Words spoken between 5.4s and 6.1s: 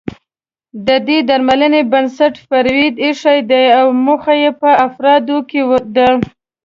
کې د